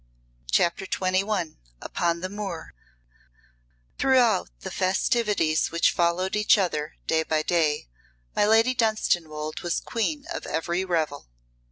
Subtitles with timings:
[0.49, 2.73] CHAPTER XXI Upon the Moor
[3.99, 7.87] Throughout the festivities which followed each other, day by day,
[8.35, 11.27] my Lady Dunstanwolde was queen of every revel.